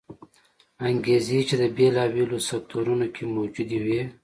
[0.87, 4.01] انګېزې چې د بېلابېلو سکتورونو کې موجودې وې